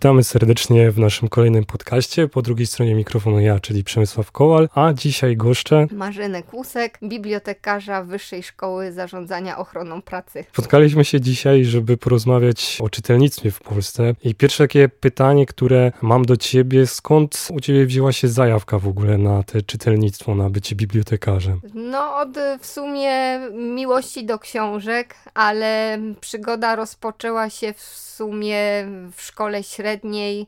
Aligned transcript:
Witamy 0.00 0.24
serdecznie 0.24 0.90
w 0.90 0.98
naszym 0.98 1.28
kolejnym 1.28 1.64
podcaście. 1.64 2.28
Po 2.28 2.42
drugiej 2.42 2.66
stronie 2.66 2.94
mikrofonu 2.94 3.40
ja, 3.40 3.60
czyli 3.60 3.84
Przemysław 3.84 4.32
Kowal, 4.32 4.68
a 4.74 4.92
dzisiaj 4.92 5.36
goszczę 5.36 5.86
Marzenę 5.92 6.42
Kłusek, 6.42 6.98
bibliotekarza 7.02 8.04
Wyższej 8.04 8.42
Szkoły 8.42 8.92
Zarządzania 8.92 9.58
Ochroną 9.58 10.02
Pracy. 10.02 10.44
Spotkaliśmy 10.52 11.04
się 11.04 11.20
dzisiaj, 11.20 11.64
żeby 11.64 11.96
porozmawiać 11.96 12.78
o 12.82 12.88
czytelnictwie 12.88 13.50
w 13.50 13.60
Polsce. 13.60 14.14
I 14.24 14.34
pierwsze 14.34 14.64
takie 14.64 14.88
pytanie, 14.88 15.46
które 15.46 15.92
mam 16.02 16.24
do 16.24 16.36
ciebie, 16.36 16.86
skąd 16.86 17.48
u 17.52 17.60
ciebie 17.60 17.86
wzięła 17.86 18.12
się 18.12 18.28
zajawka 18.28 18.78
w 18.78 18.88
ogóle 18.88 19.18
na 19.18 19.42
te 19.42 19.62
czytelnictwo, 19.62 20.34
na 20.34 20.50
bycie 20.50 20.76
bibliotekarzem? 20.76 21.60
No, 21.74 22.16
od 22.16 22.28
w 22.60 22.66
sumie 22.66 23.40
miłości 23.74 24.26
do 24.26 24.38
książek, 24.38 25.14
ale 25.34 25.98
przygoda 26.20 26.76
rozpoczęła 26.76 27.50
się 27.50 27.72
w 27.72 27.82
sumie 27.82 28.86
w 29.16 29.22
szkole 29.22 29.62
średniej 29.62 29.89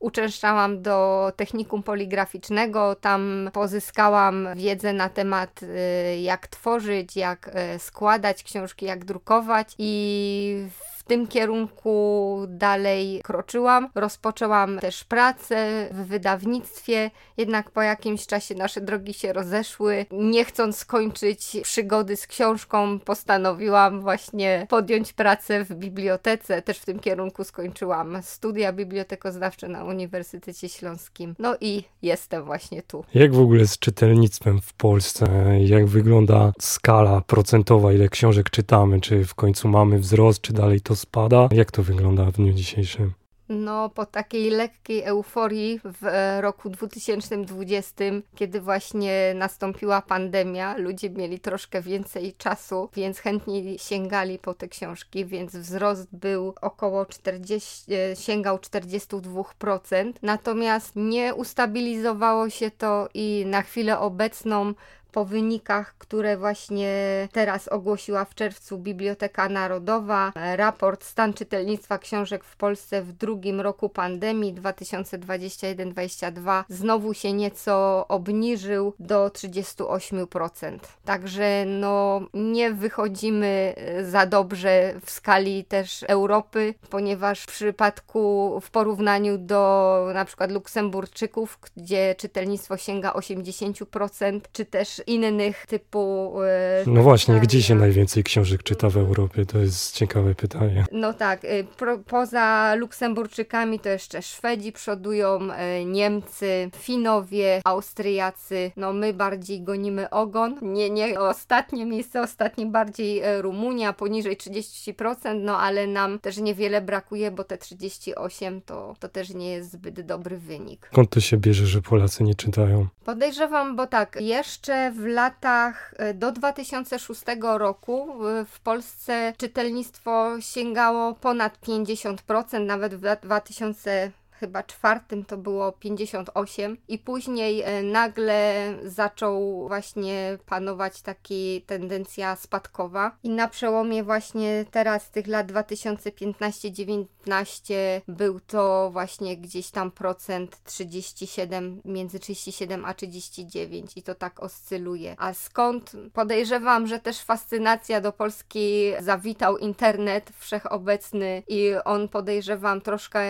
uczęszczałam 0.00 0.82
do 0.82 1.32
technikum 1.36 1.82
poligraficznego. 1.82 2.94
Tam 2.94 3.50
pozyskałam 3.52 4.48
wiedzę 4.56 4.92
na 4.92 5.08
temat 5.08 5.60
y, 5.62 6.20
jak 6.20 6.46
tworzyć, 6.46 7.16
jak 7.16 7.48
y, 7.48 7.78
składać 7.78 8.44
książki, 8.44 8.86
jak 8.86 9.04
drukować 9.04 9.74
i 9.78 10.66
w 10.70 10.91
tym 11.04 11.26
kierunku 11.26 12.38
dalej 12.48 13.20
kroczyłam. 13.24 13.88
Rozpoczęłam 13.94 14.78
też 14.78 15.04
pracę 15.04 15.88
w 15.92 16.06
wydawnictwie, 16.06 17.10
jednak 17.36 17.70
po 17.70 17.82
jakimś 17.82 18.26
czasie 18.26 18.54
nasze 18.54 18.80
drogi 18.80 19.14
się 19.14 19.32
rozeszły. 19.32 20.06
Nie 20.12 20.44
chcąc 20.44 20.76
skończyć 20.76 21.56
przygody 21.62 22.16
z 22.16 22.26
książką, 22.26 22.98
postanowiłam 23.00 24.00
właśnie 24.00 24.66
podjąć 24.68 25.12
pracę 25.12 25.64
w 25.64 25.74
bibliotece. 25.74 26.62
Też 26.62 26.78
w 26.78 26.84
tym 26.84 26.98
kierunku 26.98 27.44
skończyłam 27.44 28.22
studia 28.22 28.72
bibliotekoznawcze 28.72 29.68
na 29.68 29.84
Uniwersytecie 29.84 30.68
Śląskim. 30.68 31.34
No 31.38 31.56
i 31.60 31.84
jestem 32.02 32.44
właśnie 32.44 32.82
tu. 32.82 33.04
Jak 33.14 33.34
w 33.34 33.40
ogóle 33.40 33.66
z 33.66 33.78
czytelnictwem 33.78 34.60
w 34.60 34.72
Polsce? 34.72 35.26
Jak 35.60 35.86
wygląda 35.86 36.52
skala 36.60 37.20
procentowa, 37.20 37.92
ile 37.92 38.08
książek 38.08 38.50
czytamy? 38.50 39.00
Czy 39.00 39.24
w 39.24 39.34
końcu 39.34 39.68
mamy 39.68 39.98
wzrost, 39.98 40.40
czy 40.40 40.52
dalej 40.52 40.80
to 40.80 40.91
spada? 40.96 41.48
Jak 41.52 41.70
to 41.70 41.82
wygląda 41.82 42.24
w 42.24 42.32
dniu 42.32 42.52
dzisiejszym? 42.52 43.12
No, 43.48 43.90
po 43.90 44.06
takiej 44.06 44.50
lekkiej 44.50 45.02
euforii 45.02 45.80
w 45.84 46.06
e, 46.06 46.40
roku 46.40 46.70
2020, 46.70 48.04
kiedy 48.34 48.60
właśnie 48.60 49.32
nastąpiła 49.34 50.02
pandemia, 50.02 50.76
ludzie 50.76 51.10
mieli 51.10 51.40
troszkę 51.40 51.82
więcej 51.82 52.34
czasu, 52.38 52.88
więc 52.96 53.18
chętnie 53.18 53.78
sięgali 53.78 54.38
po 54.38 54.54
te 54.54 54.68
książki, 54.68 55.26
więc 55.26 55.56
wzrost 55.56 56.08
był 56.12 56.54
około 56.60 57.06
40, 57.06 57.94
e, 57.94 58.16
sięgał 58.16 58.58
42%. 58.58 60.12
Natomiast 60.22 60.92
nie 60.96 61.34
ustabilizowało 61.34 62.50
się 62.50 62.70
to 62.70 63.08
i 63.14 63.44
na 63.46 63.62
chwilę 63.62 63.98
obecną 63.98 64.74
po 65.12 65.24
wynikach, 65.24 65.94
które 65.98 66.36
właśnie 66.36 66.88
teraz 67.32 67.68
ogłosiła 67.68 68.24
w 68.24 68.34
czerwcu 68.34 68.78
Biblioteka 68.78 69.48
Narodowa, 69.48 70.32
raport 70.56 71.04
Stan 71.04 71.34
czytelnictwa 71.34 71.98
książek 71.98 72.44
w 72.44 72.56
Polsce 72.56 73.02
w 73.02 73.12
drugim 73.12 73.60
roku 73.60 73.88
pandemii 73.88 74.54
2021-2022 74.54 76.64
znowu 76.68 77.14
się 77.14 77.32
nieco 77.32 78.04
obniżył 78.08 78.94
do 78.98 79.28
38%. 79.28 80.78
Także 81.04 81.64
no 81.66 82.20
nie 82.34 82.72
wychodzimy 82.72 83.74
za 84.02 84.26
dobrze 84.26 84.94
w 85.04 85.10
skali 85.10 85.64
też 85.64 86.04
Europy, 86.08 86.74
ponieważ 86.90 87.40
w 87.40 87.46
przypadku 87.46 88.60
w 88.60 88.70
porównaniu 88.70 89.38
do 89.38 90.10
na 90.14 90.24
przykład 90.24 90.50
Luksemburczyków, 90.50 91.58
gdzie 91.76 92.14
czytelnictwo 92.18 92.76
sięga 92.76 93.12
80%, 93.12 94.40
czy 94.52 94.64
też 94.64 95.01
innych 95.06 95.66
typu. 95.66 96.32
E, 96.42 96.84
no 96.86 97.02
właśnie, 97.02 97.40
gdzie 97.40 97.62
się 97.62 97.74
najwięcej 97.74 98.24
książek 98.24 98.62
czyta 98.62 98.88
w 98.88 98.96
Europie? 98.96 99.46
To 99.46 99.58
jest 99.58 99.94
ciekawe 99.94 100.34
pytanie. 100.34 100.84
No 100.92 101.14
tak, 101.14 101.44
e, 101.44 101.64
pro, 101.64 101.98
poza 101.98 102.74
Luksemburczykami 102.74 103.78
to 103.78 103.88
jeszcze 103.88 104.22
Szwedzi 104.22 104.72
przodują, 104.72 105.52
e, 105.52 105.84
Niemcy, 105.84 106.70
Finowie, 106.76 107.60
Austriacy. 107.64 108.70
No 108.76 108.92
my 108.92 109.12
bardziej 109.12 109.62
gonimy 109.62 110.10
ogon. 110.10 110.58
Nie, 110.62 110.90
nie 110.90 111.20
ostatnie 111.20 111.86
miejsce, 111.86 112.22
ostatnie 112.22 112.66
bardziej 112.66 113.22
Rumunia, 113.40 113.92
poniżej 113.92 114.36
30%, 114.36 115.40
no 115.40 115.58
ale 115.58 115.86
nam 115.86 116.18
też 116.18 116.36
niewiele 116.36 116.80
brakuje, 116.80 117.30
bo 117.30 117.44
te 117.44 117.58
38 117.58 118.60
to, 118.60 118.94
to 118.98 119.08
też 119.08 119.34
nie 119.34 119.52
jest 119.52 119.72
zbyt 119.72 120.00
dobry 120.00 120.38
wynik. 120.38 120.88
Skąd 120.92 121.10
to 121.10 121.20
się 121.20 121.36
bierze, 121.36 121.66
że 121.66 121.82
Polacy 121.82 122.24
nie 122.24 122.34
czytają? 122.34 122.86
Podejrzewam, 123.04 123.76
bo 123.76 123.86
tak, 123.86 124.18
jeszcze 124.20 124.91
w 124.92 125.06
latach 125.06 125.94
e, 125.98 126.14
do 126.14 126.32
2006 126.32 127.22
roku 127.42 128.14
w 128.46 128.60
Polsce 128.60 129.32
czytelnictwo 129.38 130.40
sięgało 130.40 131.14
ponad 131.14 131.58
50%, 131.60 132.66
nawet 132.66 132.94
w 132.94 133.02
2000 133.22 134.10
chyba 134.42 134.62
czwartym 134.62 135.24
to 135.24 135.36
było 135.36 135.72
58 135.72 136.76
i 136.88 136.98
później 136.98 137.62
e, 137.62 137.82
nagle 137.82 138.74
zaczął 138.84 139.68
właśnie 139.68 140.38
panować 140.46 141.02
taki 141.02 141.62
tendencja 141.66 142.36
spadkowa 142.36 143.16
i 143.22 143.30
na 143.30 143.48
przełomie 143.48 144.04
właśnie 144.04 144.64
teraz 144.70 145.10
tych 145.10 145.26
lat 145.26 145.52
2015-19 145.52 147.74
był 148.08 148.40
to 148.40 148.90
właśnie 148.92 149.36
gdzieś 149.36 149.70
tam 149.70 149.90
procent 149.90 150.64
37, 150.64 151.80
między 151.84 152.18
37 152.18 152.84
a 152.84 152.94
39 152.94 153.92
i 153.96 154.02
to 154.02 154.14
tak 154.14 154.42
oscyluje. 154.42 155.14
A 155.18 155.34
skąd? 155.34 155.92
Podejrzewam, 156.12 156.86
że 156.86 156.98
też 156.98 157.18
fascynacja 157.18 158.00
do 158.00 158.12
Polski 158.12 158.92
zawitał 159.00 159.58
internet 159.58 160.30
wszechobecny 160.38 161.42
i 161.48 161.72
on 161.84 162.08
podejrzewam 162.08 162.80
troszkę 162.80 163.22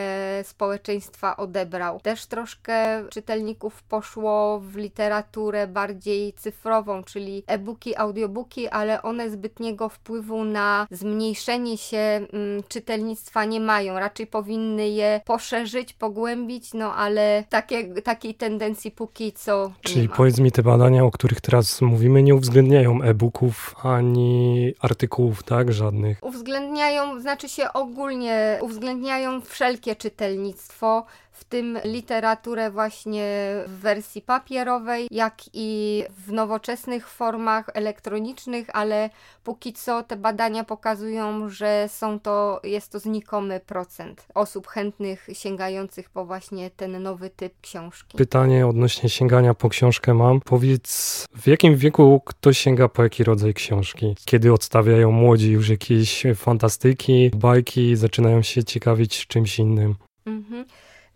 społeczeństwa 0.44 1.01
społeczeństwa 1.02 1.36
odebrał. 1.36 2.00
Też 2.00 2.26
troszkę 2.26 3.08
czytelników 3.08 3.82
poszło 3.82 4.60
w 4.60 4.76
literaturę 4.76 5.66
bardziej 5.66 6.32
cyfrową, 6.32 7.04
czyli 7.04 7.44
e-booki, 7.46 7.96
audiobooki, 7.96 8.68
ale 8.68 9.02
one 9.02 9.30
zbytniego 9.30 9.88
wpływu 9.88 10.44
na 10.44 10.86
zmniejszenie 10.90 11.78
się 11.78 11.98
mm, 11.98 12.62
czytelnictwa 12.68 13.44
nie 13.44 13.60
mają. 13.60 13.98
Raczej 13.98 14.26
powinny 14.26 14.88
je 14.88 15.20
poszerzyć, 15.24 15.92
pogłębić, 15.92 16.74
no 16.74 16.94
ale 16.94 17.44
takie, 17.48 18.02
takiej 18.02 18.34
tendencji 18.34 18.90
póki 18.90 19.32
co. 19.32 19.72
Czyli 19.80 20.08
powiedz 20.08 20.38
mi, 20.38 20.52
te 20.52 20.62
badania, 20.62 21.04
o 21.04 21.10
których 21.10 21.40
teraz 21.40 21.80
mówimy, 21.80 22.22
nie 22.22 22.34
uwzględniają 22.34 23.02
e-booków 23.02 23.74
ani 23.82 24.74
artykułów, 24.80 25.42
tak? 25.42 25.72
Żadnych. 25.72 26.18
Uwzględniają, 26.22 27.20
znaczy 27.20 27.48
się 27.48 27.72
ogólnie, 27.72 28.58
uwzględniają 28.60 29.40
wszelkie 29.40 29.96
czytelnictwo 29.96 30.91
w 31.32 31.44
tym 31.44 31.78
literaturę 31.84 32.70
właśnie 32.70 33.24
w 33.66 33.70
wersji 33.70 34.22
papierowej, 34.22 35.08
jak 35.10 35.34
i 35.52 36.02
w 36.26 36.32
nowoczesnych 36.32 37.08
formach 37.08 37.70
elektronicznych, 37.74 38.66
ale 38.72 39.10
póki 39.44 39.72
co 39.72 40.02
te 40.02 40.16
badania 40.16 40.64
pokazują, 40.64 41.48
że 41.48 41.88
są 41.88 42.20
to, 42.20 42.60
jest 42.64 42.92
to 42.92 42.98
znikomy 42.98 43.60
procent 43.60 44.26
osób 44.34 44.66
chętnych 44.66 45.28
sięgających 45.32 46.10
po 46.10 46.24
właśnie 46.24 46.70
ten 46.70 47.02
nowy 47.02 47.30
typ 47.30 47.60
książki. 47.60 48.18
Pytanie 48.18 48.66
odnośnie 48.66 49.08
sięgania 49.08 49.54
po 49.54 49.68
książkę 49.68 50.14
mam. 50.14 50.40
Powiedz, 50.40 51.24
w 51.36 51.46
jakim 51.46 51.76
wieku 51.76 52.22
ktoś 52.24 52.58
sięga 52.58 52.88
po 52.88 53.02
jaki 53.02 53.24
rodzaj 53.24 53.54
książki? 53.54 54.14
Kiedy 54.24 54.52
odstawiają 54.52 55.10
młodzi 55.10 55.52
już 55.52 55.68
jakieś 55.68 56.22
fantastyki, 56.36 57.30
bajki, 57.34 57.96
zaczynają 57.96 58.42
się 58.42 58.64
ciekawić 58.64 59.26
czymś 59.26 59.58
innym? 59.58 59.94
Mhm. 60.26 60.66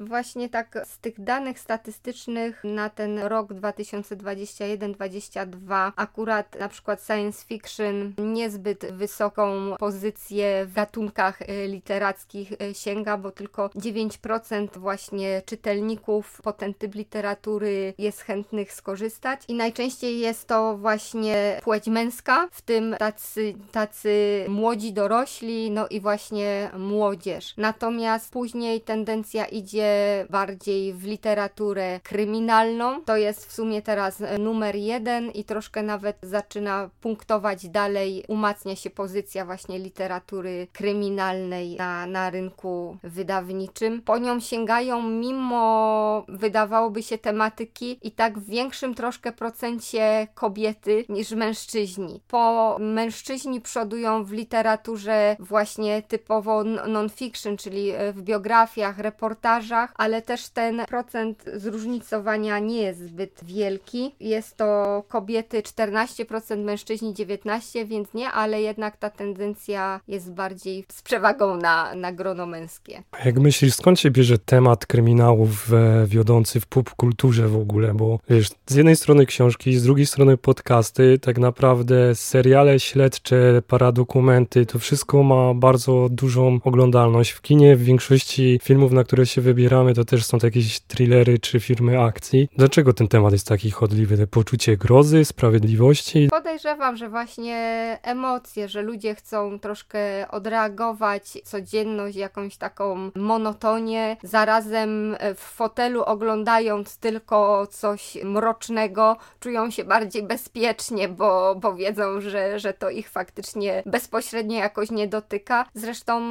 Właśnie 0.00 0.48
tak 0.48 0.78
z 0.84 0.98
tych 0.98 1.20
danych 1.20 1.60
statystycznych 1.60 2.64
na 2.64 2.90
ten 2.90 3.18
rok 3.18 3.52
2021-2022 3.52 5.92
akurat 5.96 6.60
na 6.60 6.68
przykład 6.68 7.06
science 7.06 7.46
fiction 7.46 8.14
niezbyt 8.18 8.92
wysoką 8.92 9.76
pozycję 9.78 10.66
w 10.66 10.72
gatunkach 10.72 11.42
y, 11.42 11.68
literackich 11.68 12.52
y, 12.52 12.74
sięga, 12.74 13.16
bo 13.16 13.30
tylko 13.30 13.68
9% 13.68 14.78
właśnie 14.78 15.42
czytelników 15.46 16.40
po 16.42 16.52
ten 16.52 16.74
typ 16.74 16.94
literatury 16.94 17.94
jest 17.98 18.20
chętnych 18.20 18.72
skorzystać 18.72 19.40
i 19.48 19.54
najczęściej 19.54 20.18
jest 20.18 20.48
to 20.48 20.76
właśnie 20.76 21.60
płeć 21.62 21.86
męska, 21.86 22.48
w 22.52 22.62
tym 22.62 22.96
tacy, 22.98 23.54
tacy 23.72 24.44
młodzi 24.48 24.92
dorośli, 24.92 25.70
no 25.70 25.88
i 25.88 26.00
właśnie 26.00 26.70
młodzież. 26.78 27.54
Natomiast 27.56 28.32
później 28.32 28.80
tendencja 28.80 29.44
idzie 29.44 29.85
bardziej 30.30 30.94
w 30.94 31.04
literaturę 31.04 32.00
kryminalną. 32.02 33.04
To 33.04 33.16
jest 33.16 33.46
w 33.46 33.52
sumie 33.52 33.82
teraz 33.82 34.22
numer 34.38 34.76
jeden 34.76 35.30
i 35.30 35.44
troszkę 35.44 35.82
nawet 35.82 36.16
zaczyna 36.22 36.90
punktować 37.00 37.68
dalej, 37.68 38.24
umacnia 38.28 38.76
się 38.76 38.90
pozycja 38.90 39.44
właśnie 39.44 39.78
literatury 39.78 40.66
kryminalnej 40.72 41.76
na, 41.76 42.06
na 42.06 42.30
rynku 42.30 42.96
wydawniczym. 43.02 44.02
Po 44.02 44.18
nią 44.18 44.40
sięgają 44.40 45.02
mimo 45.02 46.24
wydawałoby 46.28 47.02
się 47.02 47.18
tematyki 47.18 47.98
i 48.02 48.10
tak 48.10 48.38
w 48.38 48.48
większym 48.48 48.94
troszkę 48.94 49.32
procencie 49.32 50.28
kobiety 50.34 51.04
niż 51.08 51.30
mężczyźni. 51.30 52.20
Po 52.28 52.76
mężczyźni 52.80 53.60
przodują 53.60 54.24
w 54.24 54.32
literaturze 54.32 55.36
właśnie 55.38 56.02
typowo 56.02 56.64
non-fiction, 56.64 57.56
czyli 57.56 57.90
e, 57.90 58.12
w 58.12 58.22
biografiach, 58.22 58.98
reportażach, 58.98 59.75
ale 59.94 60.22
też 60.22 60.48
ten 60.48 60.82
procent 60.88 61.44
zróżnicowania 61.54 62.58
nie 62.58 62.82
jest 62.82 63.00
zbyt 63.06 63.40
wielki. 63.44 64.14
Jest 64.20 64.56
to 64.56 65.02
kobiety 65.08 65.62
14%, 65.62 66.64
mężczyźni 66.64 67.14
19%, 67.14 67.86
więc 67.86 68.14
nie, 68.14 68.30
ale 68.30 68.62
jednak 68.62 68.96
ta 68.96 69.10
tendencja 69.10 70.00
jest 70.08 70.32
bardziej 70.32 70.84
z 70.92 71.02
przewagą 71.02 71.56
na, 71.56 71.94
na 71.94 72.12
grono 72.12 72.46
męskie. 72.46 73.02
Jak 73.24 73.38
myślisz, 73.38 73.74
skąd 73.74 74.00
się 74.00 74.10
bierze 74.10 74.38
temat 74.38 74.86
kryminałów 74.86 75.70
wiodący 76.06 76.60
w 76.60 76.66
popkulturze 76.66 77.48
w 77.48 77.56
ogóle? 77.56 77.94
Bo 77.94 78.18
wiesz, 78.30 78.48
z 78.66 78.74
jednej 78.74 78.96
strony 78.96 79.26
książki, 79.26 79.76
z 79.76 79.82
drugiej 79.82 80.06
strony 80.06 80.36
podcasty, 80.36 81.18
tak 81.18 81.38
naprawdę 81.38 82.14
seriale 82.14 82.80
śledcze, 82.80 83.62
paradokumenty, 83.66 84.66
to 84.66 84.78
wszystko 84.78 85.22
ma 85.22 85.54
bardzo 85.54 86.08
dużą 86.10 86.58
oglądalność. 86.64 87.30
W 87.30 87.40
kinie 87.40 87.76
w 87.76 87.82
większości 87.82 88.60
filmów, 88.62 88.92
na 88.92 89.04
które 89.04 89.26
się 89.26 89.40
wybieramy, 89.66 89.94
to 89.94 90.04
też 90.04 90.24
są 90.24 90.38
jakieś 90.42 90.80
thrillery 90.80 91.38
czy 91.38 91.60
filmy 91.60 92.02
akcji. 92.02 92.48
Dlaczego 92.56 92.92
ten 92.92 93.08
temat 93.08 93.32
jest 93.32 93.46
taki 93.48 93.70
chodliwy? 93.70 94.16
Te 94.16 94.26
poczucie 94.26 94.76
grozy, 94.76 95.24
sprawiedliwości? 95.24 96.28
Podejrzewam, 96.30 96.96
że 96.96 97.08
właśnie 97.08 97.56
emocje, 98.02 98.68
że 98.68 98.82
ludzie 98.82 99.14
chcą 99.14 99.58
troszkę 99.58 100.28
odreagować 100.30 101.38
codzienność, 101.44 102.16
jakąś 102.16 102.56
taką 102.56 103.10
monotonię, 103.14 104.16
zarazem 104.22 105.16
w 105.36 105.40
fotelu 105.40 106.02
oglądając 106.02 106.98
tylko 106.98 107.66
coś 107.66 108.18
mrocznego, 108.24 109.16
czują 109.40 109.70
się 109.70 109.84
bardziej 109.84 110.22
bezpiecznie, 110.22 111.08
bo, 111.08 111.54
bo 111.54 111.74
wiedzą, 111.74 112.20
że, 112.20 112.58
że 112.60 112.72
to 112.72 112.90
ich 112.90 113.08
faktycznie 113.08 113.82
bezpośrednio 113.86 114.58
jakoś 114.58 114.90
nie 114.90 115.08
dotyka. 115.08 115.66
Zresztą 115.74 116.22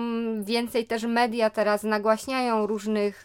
więcej 0.43 0.85
też 0.85 1.03
media 1.03 1.49
teraz 1.49 1.83
nagłaśniają 1.83 2.67
różnych. 2.67 3.24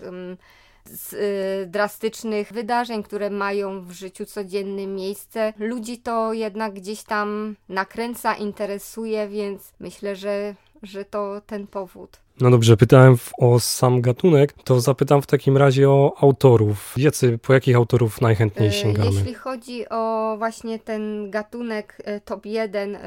Z, 0.84 1.12
y, 1.12 1.66
drastycznych 1.66 2.52
wydarzeń, 2.52 3.02
które 3.02 3.30
mają 3.30 3.84
w 3.84 3.90
życiu 3.90 4.26
codziennym 4.26 4.94
miejsce. 4.94 5.52
Ludzi 5.58 5.98
to 5.98 6.32
jednak 6.32 6.74
gdzieś 6.74 7.02
tam 7.02 7.56
nakręca, 7.68 8.34
interesuje, 8.34 9.28
więc 9.28 9.72
myślę, 9.80 10.16
że, 10.16 10.54
że 10.82 11.04
to 11.04 11.40
ten 11.46 11.66
powód. 11.66 12.18
No 12.40 12.50
dobrze, 12.50 12.76
pytałem 12.76 13.16
o 13.38 13.60
sam 13.60 14.00
gatunek, 14.00 14.52
to 14.52 14.80
zapytam 14.80 15.22
w 15.22 15.26
takim 15.26 15.56
razie 15.56 15.90
o 15.90 16.14
autorów. 16.20 16.94
Jacy, 16.96 17.38
po 17.38 17.54
jakich 17.54 17.76
autorów 17.76 18.20
najchętniej 18.20 18.68
e, 18.68 18.72
sięgamy? 18.72 19.10
Jeśli 19.10 19.34
chodzi 19.34 19.88
o 19.88 20.34
właśnie 20.38 20.78
ten 20.78 21.30
gatunek 21.30 21.96
e, 22.04 22.20
top 22.20 22.46
1 22.46 22.96
e, 22.96 22.98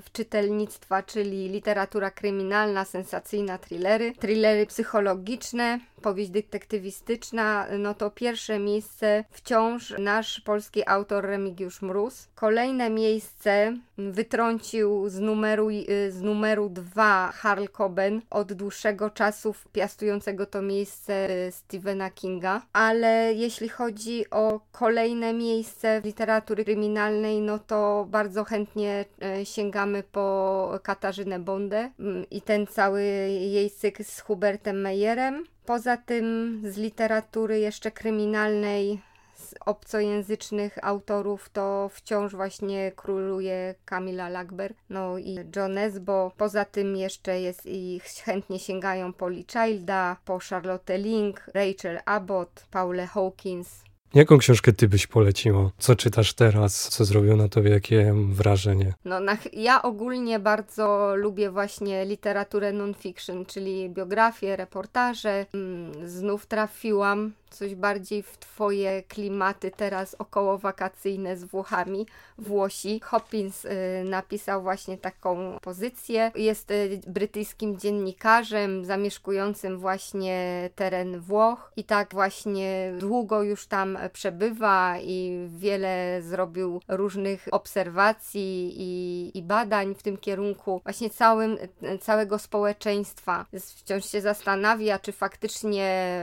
w 0.00 0.04
czytelnictwa, 0.12 1.02
czyli 1.02 1.48
literatura 1.48 2.10
kryminalna, 2.10 2.84
sensacyjna, 2.84 3.58
thrillery, 3.58 4.12
thrillery 4.12 4.66
psychologiczne, 4.66 5.80
powieść 6.02 6.30
detektywistyczna, 6.30 7.66
no 7.78 7.94
to 7.94 8.10
pierwsze 8.10 8.58
miejsce 8.58 9.24
wciąż 9.30 9.94
nasz 9.98 10.40
polski 10.40 10.88
autor 10.88 11.24
Remigiusz 11.24 11.82
Mróz. 11.82 12.28
Kolejne 12.34 12.90
miejsce 12.90 13.76
wytrącił 13.98 15.08
z 15.08 15.20
numeru, 15.20 15.68
z 16.08 16.22
numeru 16.22 16.68
2 16.68 17.32
Harl 17.32 17.64
Coben 17.76 18.20
od 18.30 18.52
dłuższego 18.52 18.75
czasu 19.14 19.54
piastującego 19.72 20.46
to 20.46 20.62
miejsce 20.62 21.28
Stephena 21.50 22.10
Kinga. 22.10 22.62
Ale 22.72 23.34
jeśli 23.34 23.68
chodzi 23.68 24.30
o 24.30 24.60
kolejne 24.72 25.32
miejsce 25.32 26.00
w 26.00 26.04
literatury 26.04 26.64
kryminalnej, 26.64 27.40
no 27.40 27.58
to 27.58 28.06
bardzo 28.10 28.44
chętnie 28.44 29.04
e, 29.22 29.46
sięgamy 29.46 30.02
po 30.02 30.78
Katarzynę 30.82 31.38
Bondę 31.38 31.90
mm, 32.00 32.30
i 32.30 32.42
ten 32.42 32.66
cały 32.66 33.02
jej 33.02 33.70
cykl 33.70 34.04
z 34.04 34.20
Hubertem 34.20 34.80
Meyerem. 34.80 35.44
Poza 35.66 35.96
tym 35.96 36.60
z 36.64 36.76
literatury 36.76 37.58
jeszcze 37.58 37.90
kryminalnej 37.90 39.00
z 39.46 39.54
obcojęzycznych 39.66 40.84
autorów 40.84 41.50
to 41.52 41.90
wciąż 41.92 42.34
właśnie 42.34 42.92
króluje 42.96 43.74
Camilla 43.90 44.28
Lackberg, 44.28 44.76
no 44.90 45.18
i 45.18 45.38
John 45.56 45.78
Esbo. 45.78 46.32
Poza 46.36 46.64
tym 46.64 46.96
jeszcze 46.96 47.40
jest 47.40 47.60
i 47.64 48.00
chętnie 48.24 48.58
sięgają 48.58 49.12
po 49.12 49.28
Lee 49.28 49.46
Childa, 49.52 50.16
po 50.24 50.38
Charlotte 50.50 50.98
Link, 50.98 51.50
Rachel 51.54 52.00
Abbott, 52.06 52.66
Paule 52.70 53.06
Hawkins, 53.06 53.86
Jaką 54.14 54.38
książkę 54.38 54.72
ty 54.72 54.88
byś 54.88 55.06
poleciła? 55.06 55.70
Co 55.78 55.96
czytasz 55.96 56.34
teraz? 56.34 56.88
Co 56.88 57.04
zrobiło 57.04 57.36
na 57.36 57.48
tobie 57.48 57.70
jakie 57.70 58.14
wrażenie? 58.28 58.94
No, 59.04 59.20
na, 59.20 59.36
ja 59.52 59.82
ogólnie 59.82 60.38
bardzo 60.38 61.16
lubię 61.16 61.50
właśnie 61.50 62.04
literaturę 62.04 62.72
non-fiction, 62.72 63.46
czyli 63.46 63.90
biografię, 63.90 64.56
reportaże. 64.56 65.46
Mm, 65.54 66.08
znów 66.08 66.46
trafiłam 66.46 67.32
coś 67.50 67.74
bardziej 67.74 68.22
w 68.22 68.38
twoje 68.38 69.02
klimaty 69.02 69.70
teraz 69.76 70.16
około 70.18 70.58
wakacyjne 70.58 71.36
z 71.36 71.44
Włochami, 71.44 72.06
Włosi. 72.38 73.00
Hopkins 73.04 73.64
y, 73.64 73.70
napisał 74.04 74.62
właśnie 74.62 74.98
taką 74.98 75.58
pozycję. 75.62 76.32
Jest 76.34 76.70
y, 76.70 77.00
brytyjskim 77.06 77.78
dziennikarzem 77.78 78.84
zamieszkującym 78.84 79.78
właśnie 79.78 80.70
teren 80.74 81.20
Włoch 81.20 81.72
i 81.76 81.84
tak 81.84 82.12
właśnie 82.12 82.92
długo 82.98 83.42
już 83.42 83.66
tam 83.66 83.98
przebywa 84.12 84.98
i 84.98 85.48
wiele 85.48 86.22
zrobił 86.22 86.80
różnych 86.88 87.48
obserwacji 87.50 88.74
i, 88.76 89.30
i 89.38 89.42
badań 89.42 89.94
w 89.94 90.02
tym 90.02 90.16
kierunku 90.16 90.80
właśnie 90.84 91.10
całym, 91.10 91.58
całego 92.00 92.38
społeczeństwa. 92.38 93.46
Wciąż 93.76 94.04
się 94.04 94.20
zastanawia, 94.20 94.98
czy 94.98 95.12
faktycznie 95.12 96.20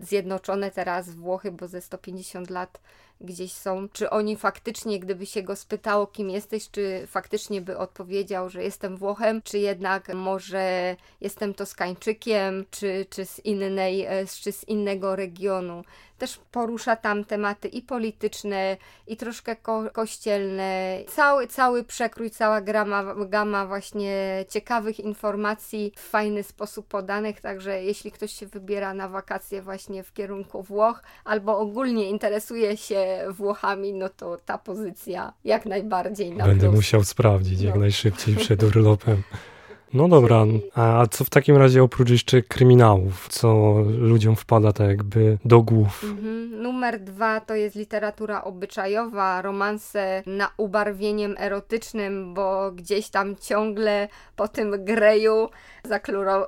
zjednoczone 0.00 0.41
teraz 0.70 1.14
Włochy, 1.14 1.52
bo 1.52 1.68
ze 1.68 1.80
150 1.80 2.50
lat 2.50 2.80
gdzieś 3.22 3.52
są, 3.52 3.88
czy 3.92 4.10
oni 4.10 4.36
faktycznie, 4.36 5.00
gdyby 5.00 5.26
się 5.26 5.42
go 5.42 5.56
spytało, 5.56 6.06
kim 6.06 6.30
jesteś, 6.30 6.70
czy 6.70 7.06
faktycznie 7.06 7.60
by 7.60 7.78
odpowiedział, 7.78 8.48
że 8.48 8.62
jestem 8.62 8.96
Włochem, 8.96 9.42
czy 9.42 9.58
jednak 9.58 10.14
może 10.14 10.96
jestem 11.20 11.54
Toskańczykiem, 11.54 12.64
czy, 12.70 13.06
czy, 13.10 13.26
z, 13.26 13.38
innej, 13.44 14.04
e, 14.04 14.26
czy 14.26 14.52
z 14.52 14.68
innego 14.68 15.16
regionu. 15.16 15.84
Też 16.18 16.40
porusza 16.50 16.96
tam 16.96 17.24
tematy 17.24 17.68
i 17.68 17.82
polityczne, 17.82 18.76
i 19.06 19.16
troszkę 19.16 19.56
ko 19.56 19.90
kościelne. 19.92 20.98
Cały, 21.08 21.46
cały 21.46 21.84
przekrój, 21.84 22.30
cała 22.30 22.60
grama, 22.60 23.14
gama 23.14 23.66
właśnie 23.66 24.44
ciekawych 24.48 25.00
informacji 25.00 25.92
w 25.96 26.00
fajny 26.00 26.42
sposób 26.42 26.86
podanych, 26.86 27.40
także 27.40 27.82
jeśli 27.82 28.12
ktoś 28.12 28.32
się 28.32 28.46
wybiera 28.46 28.94
na 28.94 29.08
wakacje 29.08 29.62
właśnie 29.62 30.02
w 30.02 30.12
kierunku 30.12 30.62
Włoch, 30.62 31.02
albo 31.24 31.58
ogólnie 31.58 32.10
interesuje 32.10 32.76
się 32.76 33.11
Włochami, 33.30 33.92
no 33.92 34.08
to 34.08 34.38
ta 34.44 34.58
pozycja 34.58 35.32
jak 35.44 35.66
najbardziej 35.66 36.32
na 36.32 36.46
Będę 36.46 36.66
plus. 36.66 36.76
musiał 36.76 37.04
sprawdzić 37.04 37.60
no. 37.60 37.66
jak 37.66 37.76
najszybciej 37.76 38.36
przed 38.36 38.62
urlopem. 38.62 39.22
No 39.94 40.08
dobra, 40.08 40.44
a 40.74 41.06
co 41.10 41.24
w 41.24 41.30
takim 41.30 41.56
razie 41.56 41.82
oprócz 41.82 42.10
jeszcze 42.10 42.42
kryminałów, 42.42 43.28
co 43.28 43.74
ludziom 43.98 44.36
wpada 44.36 44.72
tak 44.72 44.88
jakby 44.88 45.38
do 45.44 45.62
głów? 45.62 46.04
Mhm. 46.04 46.62
Numer 46.62 47.00
dwa 47.00 47.40
to 47.40 47.54
jest 47.54 47.76
literatura 47.76 48.44
obyczajowa, 48.44 49.42
romanse 49.42 50.22
na 50.26 50.50
ubarwieniem 50.56 51.34
erotycznym, 51.38 52.34
bo 52.34 52.72
gdzieś 52.72 53.08
tam 53.08 53.36
ciągle 53.36 54.08
po 54.36 54.48
tym 54.48 54.84
greju 54.84 55.48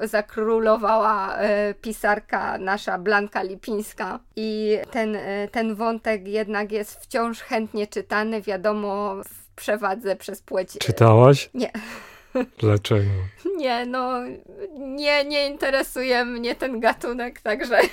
zakrólowała 0.02 1.36
e, 1.36 1.74
pisarka 1.74 2.58
nasza 2.58 2.98
Blanka 2.98 3.42
Lipińska 3.42 4.20
i 4.36 4.78
ten, 4.90 5.16
e, 5.16 5.48
ten 5.48 5.74
wątek 5.74 6.28
jednak 6.28 6.72
jest 6.72 7.00
wciąż 7.00 7.40
chętnie 7.40 7.86
czytany, 7.86 8.42
wiadomo 8.42 9.16
w 9.24 9.44
przewadze 9.56 10.16
przez 10.16 10.42
płeć. 10.42 10.78
Czytałaś? 10.78 11.50
Nie. 11.54 11.70
Dlaczego? 12.58 13.10
Nie, 13.56 13.86
no, 13.86 14.12
nie, 14.78 15.24
nie 15.24 15.46
interesuje 15.46 16.24
mnie 16.24 16.54
ten 16.54 16.80
gatunek, 16.80 17.40
także 17.40 17.80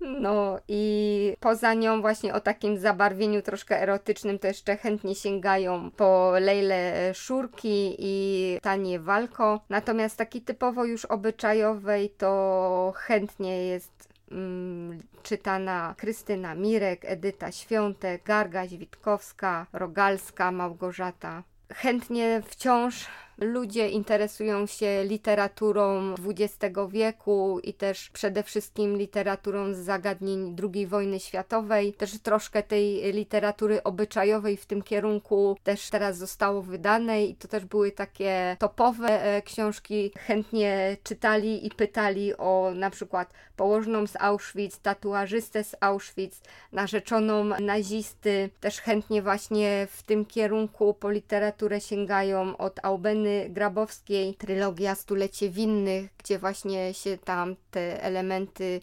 No 0.00 0.58
i 0.68 1.36
poza 1.40 1.74
nią 1.74 2.00
właśnie 2.00 2.34
o 2.34 2.40
takim 2.40 2.78
zabarwieniu 2.78 3.42
troszkę 3.42 3.82
erotycznym 3.82 4.38
to 4.38 4.46
jeszcze 4.46 4.76
chętnie 4.76 5.14
sięgają 5.14 5.90
po 5.90 6.32
Lejle 6.40 7.12
Szurki 7.14 7.96
i 7.98 8.58
Tanie 8.62 9.00
Walko. 9.00 9.60
Natomiast 9.68 10.16
taki 10.16 10.42
typowo 10.42 10.84
już 10.84 11.04
obyczajowej 11.04 12.10
to 12.10 12.92
chętnie 12.96 13.66
jest 13.66 14.08
mm, 14.30 15.02
czytana 15.22 15.94
Krystyna 15.98 16.54
Mirek, 16.54 17.00
Edyta 17.04 17.52
Świątek, 17.52 18.22
Gargaś 18.24 18.76
Witkowska, 18.76 19.66
Rogalska, 19.72 20.52
Małgorzata. 20.52 21.42
Chętnie 21.72 22.42
wciąż 22.50 23.06
Ludzie 23.38 23.88
interesują 23.88 24.66
się 24.66 25.04
literaturą 25.04 26.14
XX 26.28 26.76
wieku 26.88 27.60
i 27.62 27.74
też 27.74 28.10
przede 28.10 28.42
wszystkim 28.42 28.96
literaturą 28.96 29.74
z 29.74 29.76
zagadnień 29.76 30.56
II 30.62 30.86
wojny 30.86 31.20
światowej. 31.20 31.92
Też 31.92 32.18
troszkę 32.18 32.62
tej 32.62 33.12
literatury 33.12 33.82
obyczajowej 33.82 34.56
w 34.56 34.66
tym 34.66 34.82
kierunku 34.82 35.56
też 35.62 35.90
teraz 35.90 36.16
zostało 36.16 36.62
wydane 36.62 37.24
i 37.24 37.34
to 37.34 37.48
też 37.48 37.64
były 37.64 37.92
takie 37.92 38.56
topowe 38.58 39.22
e, 39.22 39.42
książki. 39.42 40.10
Chętnie 40.18 40.96
czytali 41.02 41.66
i 41.66 41.70
pytali 41.70 42.36
o 42.36 42.72
na 42.74 42.90
przykład 42.90 43.32
położną 43.56 44.06
z 44.06 44.16
Auschwitz, 44.20 44.78
tatuażystę 44.82 45.64
z 45.64 45.76
Auschwitz, 45.80 46.40
narzeczoną 46.72 47.44
nazisty. 47.44 48.50
Też 48.60 48.80
chętnie 48.80 49.22
właśnie 49.22 49.86
w 49.90 50.02
tym 50.02 50.24
kierunku 50.24 50.94
po 50.94 51.10
literaturę 51.10 51.80
sięgają 51.80 52.56
od 52.56 52.80
Aubeny 53.24 53.50
Grabowskiej, 53.50 54.34
trylogia 54.34 54.94
Stulecie 54.94 55.50
Winnych, 55.50 56.10
gdzie 56.18 56.38
właśnie 56.38 56.94
się 56.94 57.18
tam 57.18 57.56
te 57.70 58.02
elementy 58.02 58.80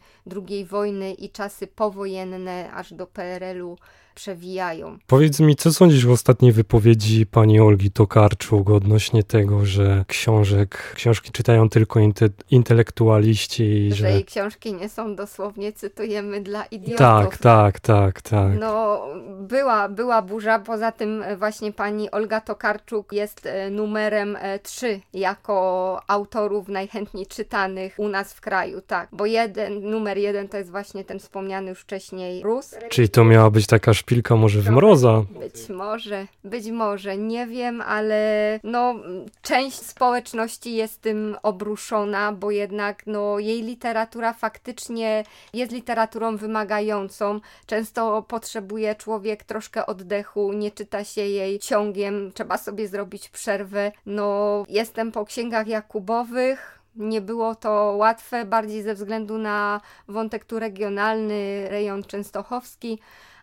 II 0.47 0.65
wojny 0.65 1.13
i 1.13 1.29
czasy 1.29 1.67
powojenne 1.67 2.71
aż 2.73 2.93
do 2.93 3.07
PRL-u 3.07 3.77
przewijają. 4.15 4.97
Powiedz 5.07 5.39
mi, 5.39 5.55
co 5.55 5.73
sądzisz 5.73 6.05
o 6.05 6.11
ostatniej 6.11 6.51
wypowiedzi 6.51 7.25
pani 7.25 7.59
Olgi 7.59 7.91
Tokarczuk 7.91 8.69
odnośnie 8.69 9.23
tego, 9.23 9.65
że 9.65 10.05
książek, 10.07 10.93
książki 10.95 11.31
czytają 11.31 11.69
tylko 11.69 11.99
inte, 11.99 12.29
intelektualiści 12.51 13.63
i 13.63 13.89
że... 13.89 13.95
że 13.95 14.11
jej 14.11 14.25
książki 14.25 14.73
nie 14.73 14.89
są 14.89 15.15
dosłownie, 15.15 15.73
cytujemy, 15.73 16.41
dla 16.41 16.65
idiotów. 16.65 16.97
Tak, 16.97 17.37
tak, 17.37 17.79
tak, 17.79 18.21
tak. 18.21 18.59
No, 18.59 19.01
była, 19.39 19.89
była 19.89 20.21
burza, 20.21 20.59
poza 20.59 20.91
tym 20.91 21.23
właśnie 21.37 21.73
pani 21.73 22.11
Olga 22.11 22.41
Tokarczuk 22.41 23.13
jest 23.13 23.45
e, 23.45 23.69
numerem 23.69 24.37
3 24.63 24.87
e, 24.87 25.19
jako 25.19 25.99
autorów 26.07 26.67
najchętniej 26.67 27.27
czytanych 27.27 27.93
u 27.97 28.07
nas 28.07 28.33
w 28.33 28.41
kraju, 28.41 28.81
tak, 28.81 29.09
bo 29.11 29.25
jeden, 29.25 29.81
numer 29.89 30.17
jeden 30.17 30.47
to 30.47 30.57
jest 30.57 30.71
właśnie 30.71 31.03
ten 31.03 31.19
wspomniany 31.19 31.69
już 31.69 31.79
wcześniej 31.79 32.43
Rus. 32.43 32.75
Czyli 32.89 33.09
to 33.09 33.23
miała 33.23 33.49
być 33.49 33.67
taka 33.67 33.93
szpilka 34.01 34.35
może 34.35 34.61
w 34.61 34.69
mroza. 34.69 35.23
Być 35.39 35.69
może, 35.69 36.27
być 36.43 36.71
może, 36.71 37.17
nie 37.17 37.47
wiem, 37.47 37.81
ale 37.81 38.59
no 38.63 38.95
część 39.41 39.77
społeczności 39.77 40.75
jest 40.75 41.01
tym 41.01 41.37
obruszona, 41.43 42.31
bo 42.31 42.51
jednak 42.51 43.03
no 43.07 43.39
jej 43.39 43.61
literatura 43.61 44.33
faktycznie 44.33 45.23
jest 45.53 45.71
literaturą 45.71 46.37
wymagającą. 46.37 47.39
Często 47.65 48.21
potrzebuje 48.21 48.95
człowiek 48.95 49.43
troszkę 49.43 49.85
oddechu, 49.85 50.53
nie 50.53 50.71
czyta 50.71 51.03
się 51.03 51.21
jej 51.21 51.59
ciągiem, 51.59 52.31
trzeba 52.33 52.57
sobie 52.57 52.87
zrobić 52.87 53.29
przerwę. 53.29 53.91
No 54.05 54.63
jestem 54.69 55.11
po 55.11 55.25
księgach 55.25 55.67
Jakubowych, 55.67 56.81
nie 56.95 57.21
było 57.21 57.55
to 57.55 57.93
łatwe, 57.97 58.45
bardziej 58.45 58.83
ze 58.83 58.93
względu 58.93 59.37
na 59.37 59.81
wątek 60.07 60.45
tu 60.45 60.59
regionalny, 60.59 61.67
rejon 61.69 62.03
częstochowski 62.03 62.99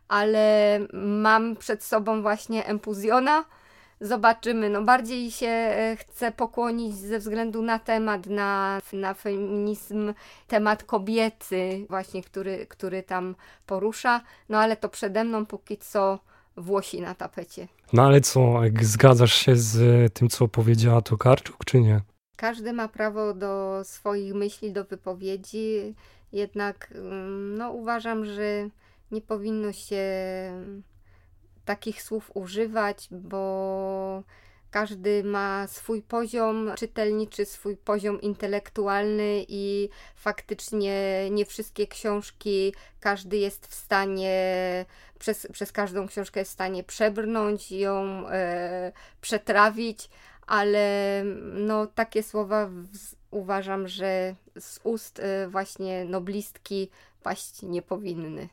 ale 0.09 0.79
mam 0.93 1.57
przed 1.57 1.85
sobą 1.85 2.23
właśnie 2.23 2.67
Empuzjona. 2.67 3.45
Zobaczymy. 4.01 4.71
No 4.71 4.83
bardziej 4.83 5.31
się 5.31 5.47
e, 5.47 5.97
chcę 5.97 6.33
pokłonić 6.33 6.97
ze 6.97 7.19
względu 7.19 7.63
na 7.63 7.79
temat, 7.79 8.27
na, 8.27 8.81
na 8.93 9.15
feminizm, 9.15 10.15
temat 10.47 10.85
kobiety, 10.85 11.87
właśnie, 11.89 12.23
który, 12.23 12.67
który 12.67 13.03
tam 13.03 13.35
porusza. 13.67 14.21
No 14.49 14.59
ale 14.59 14.77
to 14.77 14.89
przede 14.89 15.25
mną 15.25 15.47
póki 15.47 15.79
co 15.79 16.19
Włosi 16.59 17.01
na 17.01 17.15
tapecie. 17.15 17.69
No 17.93 18.03
ale 18.03 18.21
co, 18.21 18.61
zgadzasz 18.83 19.35
się 19.35 19.57
z 19.57 20.15
tym, 20.15 20.29
co 20.29 20.49
powiedziała 20.49 21.03
Tokarczuk, 21.03 21.65
czy 21.65 21.81
nie? 21.81 22.01
Każdy 22.37 22.73
ma 22.73 22.89
prawo 22.89 23.35
do 23.35 23.81
swoich 23.85 24.35
myśli, 24.35 24.73
do 24.73 24.85
wypowiedzi, 24.85 25.95
jednak 26.33 26.93
mm, 26.95 27.57
no, 27.57 27.71
uważam, 27.71 28.25
że 28.25 28.69
nie 29.11 29.21
powinno 29.21 29.73
się 29.73 30.05
takich 31.65 32.03
słów 32.03 32.31
używać, 32.35 33.09
bo 33.11 34.23
każdy 34.71 35.25
ma 35.25 35.67
swój 35.67 36.03
poziom 36.03 36.71
czytelniczy, 36.77 37.45
swój 37.45 37.77
poziom 37.77 38.21
intelektualny 38.21 39.45
i 39.49 39.89
faktycznie 40.15 41.29
nie 41.31 41.45
wszystkie 41.45 41.87
książki 41.87 42.75
każdy 43.01 43.37
jest 43.37 43.67
w 43.67 43.75
stanie, 43.75 44.35
przez, 45.19 45.47
przez 45.53 45.73
każdą 45.73 46.07
książkę 46.09 46.41
jest 46.41 46.51
w 46.51 46.55
stanie 46.55 46.85
przebrnąć, 46.85 47.73
ją 47.73 48.29
e, 48.29 48.93
przetrawić, 49.21 50.11
ale 50.47 51.23
no, 51.55 51.87
takie 51.87 52.23
słowa 52.23 52.67
w, 52.67 52.87
uważam, 53.31 53.89
że 53.89 54.35
z 54.59 54.81
ust 54.85 55.21
e, 55.21 55.49
właśnie 55.49 56.05
noblistki 56.05 56.91
paść 57.23 57.63
nie 57.63 57.83
powinny. 57.83 58.49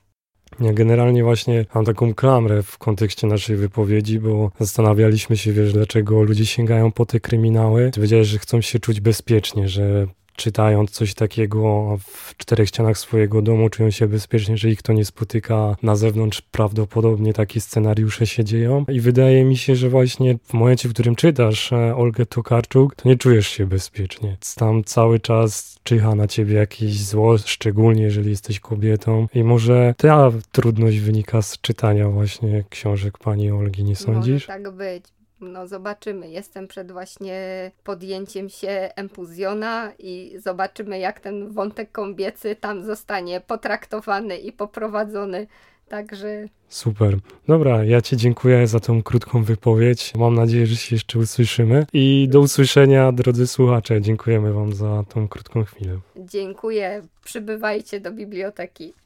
Ja 0.60 0.74
generalnie 0.74 1.24
właśnie 1.24 1.66
mam 1.76 1.86
taką 1.86 2.14
klamrę 2.14 2.64
w 2.64 2.78
kontekście 2.78 3.28
naszej 3.28 3.56
wypowiedzi, 3.56 4.20
bo 4.20 4.52
zastanawialiśmy 4.60 5.38
się, 5.38 5.54
wiesz, 5.54 5.74
dlaczego 5.74 6.24
ludzie 6.24 6.46
sięgają 6.46 6.92
po 6.92 7.06
te 7.06 7.20
kryminały. 7.20 7.92
Ty 7.92 8.02
wiedziałeś, 8.02 8.28
że 8.28 8.40
chcą 8.40 8.62
się 8.62 8.80
czuć 8.80 9.02
bezpiecznie, 9.02 9.70
że 9.70 10.08
czytając 10.36 10.92
coś 10.92 11.14
takiego 11.14 11.98
w 12.00 12.38
czterech 12.38 12.68
ścianach 12.68 12.98
swojego 12.98 13.42
domu, 13.42 13.70
czują 13.70 13.92
się 13.92 14.08
bezpiecznie, 14.08 14.58
że 14.58 14.70
ich 14.70 14.82
to 14.82 14.94
nie 14.94 15.06
spotyka 15.06 15.76
na 15.84 15.96
zewnątrz. 15.96 16.42
Prawdopodobnie 16.42 17.34
takie 17.34 17.62
scenariusze 17.62 18.28
się 18.28 18.44
dzieją. 18.44 18.86
I 18.88 19.00
wydaje 19.02 19.46
mi 19.46 19.58
się, 19.58 19.76
że 19.76 19.90
właśnie 19.90 20.38
w 20.44 20.54
momencie, 20.54 20.90
w 20.90 20.94
którym 20.94 21.16
czytasz 21.16 21.74
e, 21.74 21.96
Olgę 21.96 22.26
Tokarczuk, 22.26 22.96
to 22.96 23.10
nie 23.10 23.18
czujesz 23.18 23.48
się 23.48 23.66
bezpiecznie. 23.66 24.38
Tam 24.56 24.84
cały 24.84 25.20
czas 25.20 25.80
czyha 25.84 26.16
na 26.16 26.28
ciebie 26.28 26.56
jakieś 26.56 27.04
zło, 27.04 27.38
szczególnie 27.38 28.04
jeżeli 28.04 28.30
jesteś 28.30 28.60
kobietą. 28.60 29.28
I 29.34 29.44
może 29.44 29.96
ta 29.98 30.32
trudność 30.52 31.00
wynika 31.00 31.42
z 31.42 31.62
czytania 31.62 32.10
właśnie 32.10 32.64
książek 32.70 33.18
pani 33.18 33.52
Olgi, 33.52 33.84
nie 33.84 33.96
sądzisz? 33.96 34.48
Może 34.48 34.64
tak 34.64 34.72
być, 34.72 35.04
no 35.40 35.68
zobaczymy. 35.68 36.30
Jestem 36.30 36.68
przed 36.68 36.92
właśnie 36.92 37.72
podjęciem 37.84 38.50
się 38.50 38.90
empuzjona 38.96 39.92
i 40.00 40.36
zobaczymy, 40.38 41.00
jak 41.00 41.20
ten 41.20 41.52
wątek 41.52 41.92
kobiecy 41.92 42.56
tam 42.56 42.84
zostanie 42.84 43.42
potraktowany 43.42 44.38
i 44.38 44.52
poprowadzony. 44.52 45.48
Także. 45.90 46.46
Super. 46.68 47.18
Dobra, 47.48 47.84
ja 47.84 48.02
Ci 48.02 48.18
dziękuję 48.18 48.68
za 48.68 48.80
tą 48.80 49.04
krótką 49.04 49.44
wypowiedź. 49.44 50.14
Mam 50.16 50.36
nadzieję, 50.36 50.66
że 50.66 50.76
się 50.76 50.96
jeszcze 50.96 51.20
usłyszymy. 51.20 51.86
I 51.94 52.28
do 52.32 52.40
usłyszenia, 52.40 53.12
drodzy 53.12 53.48
słuchacze. 53.48 54.02
Dziękujemy 54.02 54.54
Wam 54.54 54.74
za 54.74 55.04
tą 55.10 55.28
krótką 55.28 55.64
chwilę. 55.64 56.00
Dziękuję. 56.18 57.02
Przybywajcie 57.24 58.00
do 58.00 58.12
biblioteki. 58.12 58.94